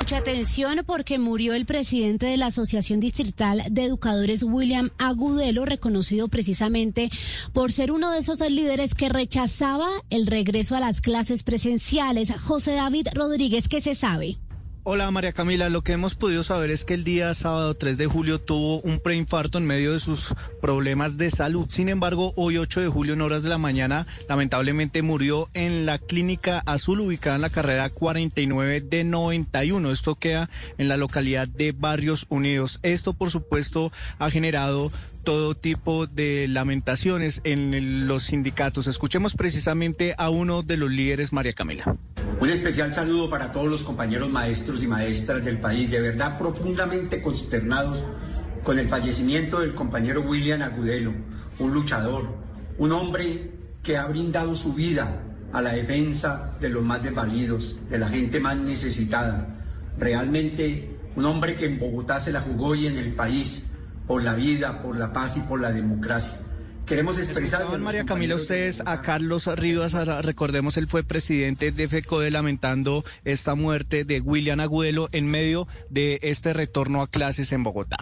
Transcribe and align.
Mucha 0.00 0.16
atención 0.16 0.80
porque 0.86 1.18
murió 1.18 1.52
el 1.52 1.66
presidente 1.66 2.24
de 2.24 2.38
la 2.38 2.46
Asociación 2.46 3.00
Distrital 3.00 3.64
de 3.70 3.84
Educadores, 3.84 4.42
William 4.42 4.90
Agudelo, 4.96 5.66
reconocido 5.66 6.28
precisamente 6.28 7.10
por 7.52 7.70
ser 7.70 7.92
uno 7.92 8.10
de 8.10 8.20
esos 8.20 8.40
líderes 8.40 8.94
que 8.94 9.10
rechazaba 9.10 9.88
el 10.08 10.26
regreso 10.26 10.74
a 10.74 10.80
las 10.80 11.02
clases 11.02 11.42
presenciales. 11.42 12.32
José 12.32 12.72
David 12.72 13.08
Rodríguez, 13.12 13.68
¿qué 13.68 13.82
se 13.82 13.94
sabe? 13.94 14.38
Hola 14.82 15.10
María 15.10 15.34
Camila, 15.34 15.68
lo 15.68 15.82
que 15.82 15.92
hemos 15.92 16.14
podido 16.14 16.42
saber 16.42 16.70
es 16.70 16.86
que 16.86 16.94
el 16.94 17.04
día 17.04 17.34
sábado 17.34 17.74
3 17.74 17.98
de 17.98 18.06
julio 18.06 18.40
tuvo 18.40 18.80
un 18.80 18.98
preinfarto 18.98 19.58
en 19.58 19.66
medio 19.66 19.92
de 19.92 20.00
sus 20.00 20.34
problemas 20.62 21.18
de 21.18 21.30
salud. 21.30 21.66
Sin 21.68 21.90
embargo, 21.90 22.32
hoy 22.36 22.56
8 22.56 22.80
de 22.80 22.88
julio 22.88 23.12
en 23.12 23.20
horas 23.20 23.42
de 23.42 23.50
la 23.50 23.58
mañana 23.58 24.06
lamentablemente 24.26 25.02
murió 25.02 25.50
en 25.52 25.84
la 25.84 25.98
clínica 25.98 26.62
azul 26.64 27.00
ubicada 27.00 27.36
en 27.36 27.42
la 27.42 27.50
carrera 27.50 27.90
49 27.90 28.80
de 28.80 29.04
91. 29.04 29.92
Esto 29.92 30.14
queda 30.14 30.48
en 30.78 30.88
la 30.88 30.96
localidad 30.96 31.46
de 31.46 31.72
Barrios 31.72 32.24
Unidos. 32.30 32.80
Esto 32.82 33.12
por 33.12 33.28
supuesto 33.28 33.92
ha 34.18 34.30
generado 34.30 34.90
todo 35.22 35.54
tipo 35.54 36.06
de 36.06 36.46
lamentaciones 36.48 37.40
en 37.44 38.06
los 38.06 38.24
sindicatos. 38.24 38.86
Escuchemos 38.86 39.34
precisamente 39.34 40.14
a 40.18 40.30
uno 40.30 40.62
de 40.62 40.76
los 40.76 40.90
líderes, 40.90 41.32
María 41.32 41.52
Camila. 41.52 41.96
Un 42.40 42.50
especial 42.50 42.94
saludo 42.94 43.28
para 43.28 43.52
todos 43.52 43.66
los 43.66 43.82
compañeros 43.82 44.30
maestros 44.30 44.82
y 44.82 44.86
maestras 44.86 45.44
del 45.44 45.58
país, 45.58 45.90
de 45.90 46.00
verdad 46.00 46.38
profundamente 46.38 47.22
consternados 47.22 48.02
con 48.62 48.78
el 48.78 48.88
fallecimiento 48.88 49.60
del 49.60 49.74
compañero 49.74 50.22
William 50.22 50.62
Agudelo, 50.62 51.12
un 51.58 51.72
luchador, 51.72 52.34
un 52.78 52.92
hombre 52.92 53.50
que 53.82 53.96
ha 53.96 54.06
brindado 54.06 54.54
su 54.54 54.74
vida 54.74 55.22
a 55.52 55.60
la 55.62 55.72
defensa 55.72 56.56
de 56.60 56.68
los 56.68 56.84
más 56.84 57.02
desvalidos, 57.02 57.76
de 57.90 57.98
la 57.98 58.08
gente 58.08 58.40
más 58.40 58.56
necesitada. 58.56 59.56
Realmente 59.98 60.96
un 61.16 61.24
hombre 61.24 61.56
que 61.56 61.66
en 61.66 61.78
Bogotá 61.78 62.20
se 62.20 62.32
la 62.32 62.40
jugó 62.40 62.74
y 62.74 62.86
en 62.86 62.96
el 62.96 63.12
país 63.12 63.64
por 64.10 64.24
la 64.24 64.34
vida, 64.34 64.82
por 64.82 64.96
la 64.96 65.12
paz 65.12 65.36
y 65.36 65.40
por 65.42 65.60
la 65.60 65.70
democracia. 65.70 66.36
Queremos 66.84 67.16
expresar. 67.20 67.78
María 67.78 68.04
Camila, 68.04 68.34
ustedes 68.34 68.82
a 68.84 69.02
Carlos 69.02 69.46
Rivas, 69.46 69.94
recordemos, 70.24 70.76
él 70.78 70.88
fue 70.88 71.04
presidente 71.04 71.70
de 71.70 71.88
FECODE 71.88 72.32
lamentando 72.32 73.04
esta 73.24 73.54
muerte 73.54 74.04
de 74.04 74.20
William 74.20 74.58
Agudelo 74.58 75.08
en 75.12 75.30
medio 75.30 75.68
de 75.90 76.18
este 76.22 76.52
retorno 76.52 77.02
a 77.02 77.06
clases 77.06 77.52
en 77.52 77.62
Bogotá. 77.62 77.98